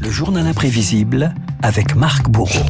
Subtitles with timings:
[0.00, 2.64] Le journal imprévisible avec Marc Bourreau.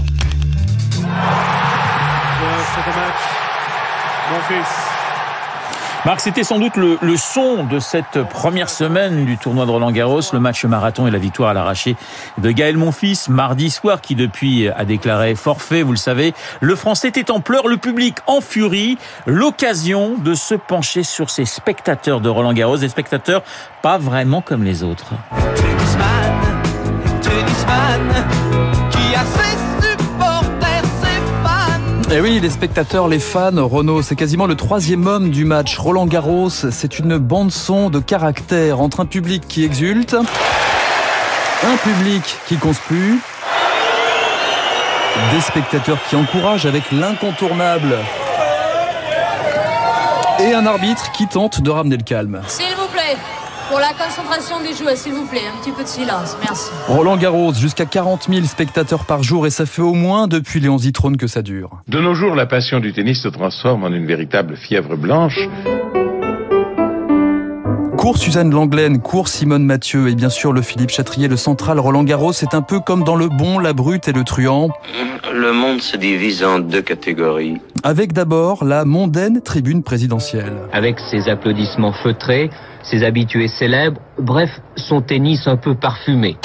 [6.09, 10.23] Marc, c'était sans doute le, son de cette première semaine du tournoi de Roland Garros,
[10.33, 11.97] le match marathon et la victoire à l'arraché
[12.39, 16.33] de Gaël Monfils mardi soir, qui depuis a déclaré forfait, vous le savez.
[16.63, 21.45] Le Français était en pleurs, le public en furie, l'occasion de se pencher sur ces
[21.45, 23.43] spectateurs de Roland Garros, des spectateurs
[23.83, 25.13] pas vraiment comme les autres.
[32.11, 35.77] Et eh oui, les spectateurs, les fans, Renault, c'est quasiment le troisième homme du match.
[35.77, 42.57] Roland Garros, c'est une bande-son de caractère entre un public qui exulte, un public qui
[42.57, 43.19] conspue,
[45.33, 47.99] des spectateurs qui encouragent avec l'incontournable
[50.41, 52.41] et un arbitre qui tente de ramener le calme.
[53.69, 56.39] Pour la concentration des joueurs, s'il vous plaît, un petit peu de silence.
[56.43, 56.71] Merci.
[56.87, 60.71] Roland Garros, jusqu'à 40 000 spectateurs par jour et ça fait au moins depuis les
[60.71, 61.71] 11 trônes que ça dure.
[61.87, 65.39] De nos jours, la passion du tennis se transforme en une véritable fièvre blanche.
[67.99, 72.05] Cours Suzanne Langlaine, cours Simone Mathieu et bien sûr le Philippe Chatrier, le central Roland
[72.05, 74.71] Garros, c'est un peu comme dans le bon, la brute et le truand.
[75.35, 77.61] Le monde se divise en deux catégories.
[77.85, 80.53] Avec d'abord la mondaine tribune présidentielle.
[80.73, 82.51] Avec ses applaudissements feutrés,
[82.83, 86.37] ses habitués célèbres, bref, son tennis un peu parfumé.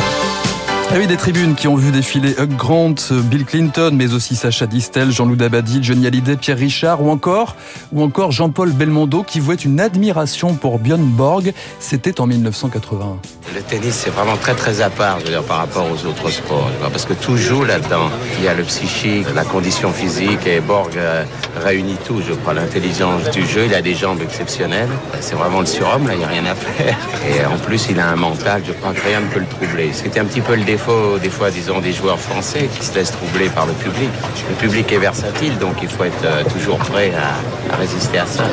[0.95, 4.67] Ah oui, des tribunes qui ont vu défiler Hugh Grant, Bill Clinton, mais aussi Sacha
[4.67, 7.55] Distel, Jean-Loup Dabadi, Johnny Hallyday, Pierre Richard, ou encore,
[7.91, 11.51] ou encore Jean-Paul Belmondo qui vouait une admiration pour Björn Borg.
[11.79, 13.17] C'était en 1980.
[13.55, 16.29] Le tennis, c'est vraiment très très à part, je veux dire, par rapport aux autres
[16.29, 18.11] sports, parce que tout joue là-dedans.
[18.37, 21.23] Il y a le psychique, la condition physique, et Borg euh,
[21.63, 23.65] réunit tout, je crois, l'intelligence du jeu.
[23.65, 24.89] Il a des jambes exceptionnelles.
[25.21, 26.95] C'est vraiment le surhomme, là, il n'y a rien à faire.
[27.27, 29.89] Et en plus, il a un mental, je crois que rien ne peut le troubler.
[29.91, 30.82] C'était un petit peu le défaut,
[31.21, 34.09] des fois, disons, des joueurs français qui se laissent troubler par le public.
[34.49, 38.25] Le public est versatile, donc il faut être euh, toujours prêt à, à résister à
[38.25, 38.43] ça.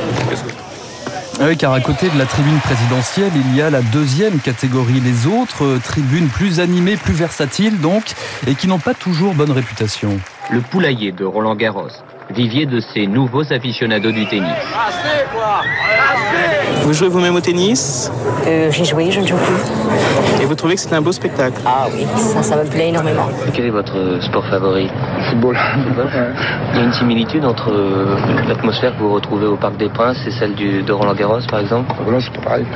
[1.41, 5.01] Ah oui, car à côté de la tribune présidentielle, il y a la deuxième catégorie,
[5.01, 8.13] les autres euh, tribunes plus animées, plus versatiles donc,
[8.47, 10.21] et qui n'ont pas toujours bonne réputation.
[10.51, 11.89] Le poulailler de Roland Garros,
[12.35, 14.49] vivier de ces nouveaux aficionados du tennis.
[16.83, 18.11] Vous jouez vous-même au tennis
[18.47, 20.43] euh, J'ai joué, je ne joue plus.
[20.43, 23.29] Et vous trouvez que c'est un beau spectacle Ah oui, ça, ça me plaît énormément.
[23.55, 24.89] quel est votre sport favori
[25.31, 25.57] Football.
[26.73, 28.17] Il y a une similitude entre euh,
[28.49, 31.61] l'atmosphère que vous retrouvez au Parc des Princes et celle du, de Roland Garros, par
[31.61, 32.67] exemple Roland, c'est pas pareil.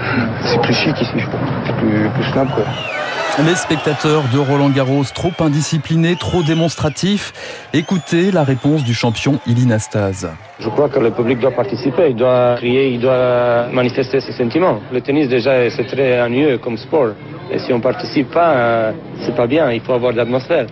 [0.42, 1.40] C'est plus chic ici, je crois.
[1.66, 2.64] C'est plus, plus snap, quoi.
[3.46, 7.32] Les spectateurs de Roland Garros, trop indisciplinés, trop démonstratifs.
[7.72, 10.28] Écoutez la réponse du champion Iline Stase.
[10.60, 14.78] Je crois que le public doit participer, il doit crier, il doit manifester ses sentiments.
[14.92, 17.14] Le tennis déjà c'est très ennuyeux comme sport.
[17.50, 18.92] Et si on participe pas, euh,
[19.24, 20.66] c'est pas bien, il faut avoir de l'atmosphère.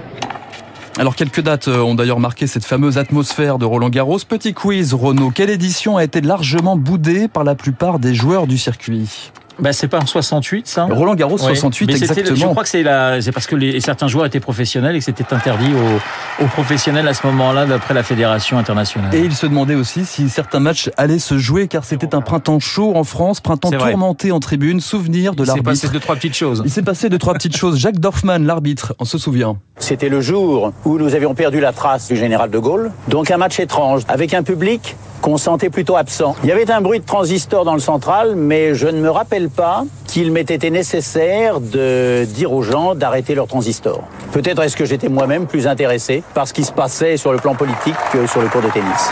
[0.99, 4.19] Alors quelques dates euh, ont d'ailleurs marqué cette fameuse atmosphère de Roland Garros.
[4.29, 5.33] Petit quiz, Renaud.
[5.35, 9.33] Quelle édition a été largement boudée par la plupart des joueurs du circuit?
[9.59, 12.37] Bah, c'est pas en 68, ça Roland Garros 68, exactement.
[12.37, 15.05] Je crois que c'est la, c'est parce que les, certains joueurs étaient professionnels et que
[15.05, 19.15] c'était interdit aux, aux, professionnels à ce moment-là, d'après la fédération internationale.
[19.15, 22.61] Et il se demandait aussi si certains matchs allaient se jouer, car c'était un printemps
[22.61, 24.81] chaud en France, printemps tourmenté en tribune.
[24.81, 25.71] Souvenir de l'arbitre.
[25.71, 26.63] Il s'est passé deux trois petites choses.
[26.65, 27.79] Il s'est passé deux trois petites choses.
[27.79, 29.57] Jacques Dorfman, l'arbitre, on se souvient.
[29.79, 32.93] C'était le jour où nous avions perdu la trace du général de Gaulle.
[33.09, 36.35] Donc un match étrange avec un public qu'on sentait plutôt absent.
[36.43, 39.42] Il y avait un bruit de transistor dans le central, mais je ne me rappelle
[39.49, 44.03] pas qu'il m'ait été nécessaire de dire aux gens d'arrêter leur transistor.
[44.33, 47.55] Peut-être est-ce que j'étais moi-même plus intéressé par ce qui se passait sur le plan
[47.55, 49.11] politique que sur le cours de tennis.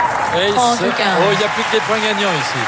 [1.19, 2.59] oh, il n'y a plus que des points gagnants ici.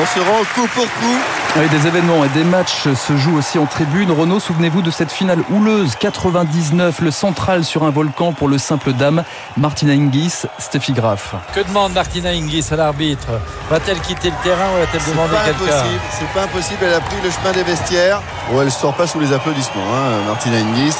[0.00, 1.39] On se rend coup pour coup.
[1.56, 4.12] Oui, des événements et des matchs se jouent aussi en tribune.
[4.12, 8.92] Renaud, souvenez-vous de cette finale houleuse 99, le central sur un volcan pour le simple
[8.92, 9.24] dame.
[9.56, 11.34] Martina Hingis, Steffi Graf.
[11.52, 13.26] Que demande Martina Hingis à l'arbitre?
[13.68, 15.82] Va-t-elle quitter le terrain ou va-t-elle demander quelqu'un?
[16.12, 18.22] C'est pas impossible, elle a pris le chemin des vestiaires.
[18.50, 20.94] Bon, elle sort pas sous les applaudissements, hein, Martina Hingis.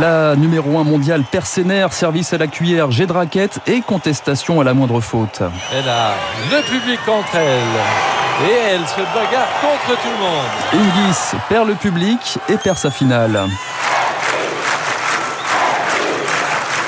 [0.00, 4.64] La numéro 1 mondiale Persénaire, service à la cuillère, jet de raquette et contestation à
[4.64, 5.42] la moindre faute.
[5.74, 6.12] Elle a
[6.48, 10.46] le public contre elle et elle se bagarre contre tout le monde.
[10.72, 13.38] Ingis perd le public et perd sa finale.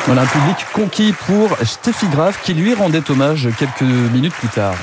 [0.07, 4.75] Voilà un public conquis pour Steffi Graf qui lui rendait hommage quelques minutes plus tard.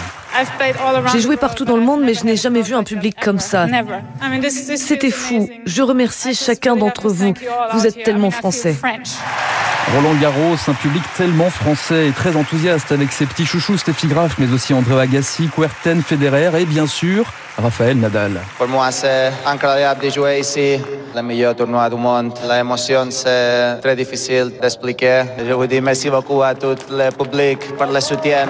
[1.12, 3.68] J'ai joué partout dans le monde, mais je n'ai jamais vu un public comme ça.
[4.78, 5.50] C'était fou.
[5.66, 7.34] Je remercie chacun d'entre vous.
[7.74, 8.78] Vous êtes tellement français.
[9.96, 14.36] Roland Garros, un public tellement français et très enthousiaste avec ses petits chouchous Steffi Graf,
[14.38, 17.26] mais aussi André Agassi, Kuerten, Federer et bien sûr
[17.58, 18.40] Raphaël Nadal.
[18.58, 20.80] Pour moi, c'est incroyable de jouer ici,
[21.16, 22.34] le meilleur tournoi du monde.
[22.48, 25.24] L'émotion, c'est très difficile d'expliquer.
[25.40, 28.48] Je vous dis merci beaucoup à tout le public pour le soutien.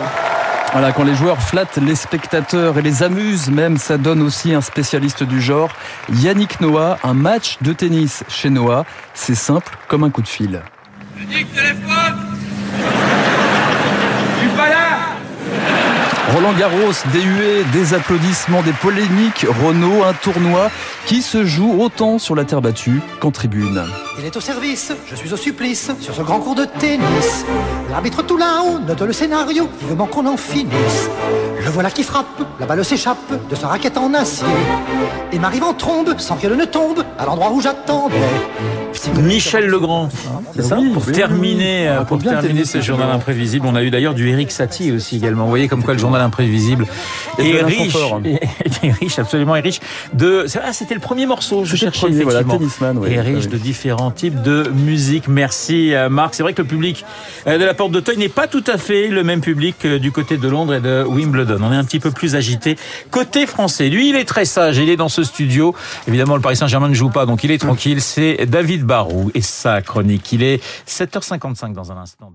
[0.74, 4.62] Voilà, quand les joueurs flattent les spectateurs et les amusent même, ça donne aussi un
[4.62, 5.70] spécialiste du genre,
[6.14, 8.86] Yannick Noah, un match de tennis chez Noah.
[9.14, 10.62] C'est simple comme un coup de fil.
[11.20, 12.18] Yannick, téléphone
[14.36, 15.00] Je suis pas là
[16.34, 20.70] Roland Garros, des huées, des applaudissements, des polémiques, Renault, un tournoi
[21.08, 23.84] qui se joue autant sur la terre battue qu'en tribune.
[24.20, 27.46] Il est au service, je suis au supplice, sur ce grand cours de tennis.
[27.92, 31.10] L'arbitre tout là-haut note le scénario, vivement qu'on en finisse.
[31.64, 32.28] Le voilà qui frappe,
[32.60, 33.18] la balle s'échappe
[33.50, 34.46] de sa raquette en acier.
[35.32, 38.16] Et m'arrive en trombe, sans qu'elle ne tombe, à l'endroit où j'attendais.
[39.22, 40.10] Michel Legrand,
[40.56, 41.88] c'est ça Oui, Pour oui, terminer, oui.
[41.88, 45.16] euh, pour Bien terminer ce journal imprévisible, on a eu d'ailleurs du Eric Satie aussi
[45.18, 45.44] également.
[45.44, 46.86] Vous voyez comme quoi le journal imprévisible
[47.38, 47.94] Et est riche,
[48.26, 49.80] est, est riche, absolument est riche.
[50.14, 51.64] De, ah, c'était le premier morceau.
[51.66, 52.60] Je cherchais premier, voilà, effectivement.
[52.60, 53.14] Tennisman, oui.
[53.14, 53.48] Et riche Oui.
[53.52, 55.28] de différents types de musique.
[55.28, 56.34] Merci euh, Marc.
[56.36, 57.06] C'est vrai que le public
[57.48, 60.36] euh, de la Porte d'Auteuil n'est pas tout à fait le même public du côté
[60.36, 61.60] de Londres et de Wimbledon.
[61.62, 62.76] On est un petit peu plus agité.
[63.10, 64.80] Côté français, lui, il est très sage.
[64.80, 65.74] Il est dans ce studio.
[66.06, 68.02] Évidemment, le Paris Saint-Germain ne joue pas, donc il est tranquille.
[68.02, 70.30] C'est David Barou et sa chronique.
[70.34, 72.34] Il est 7h55 dans un instant.